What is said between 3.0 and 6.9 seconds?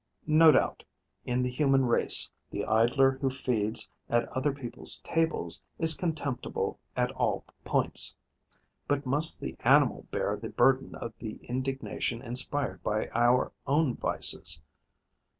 who feeds at other people's tables is contemptible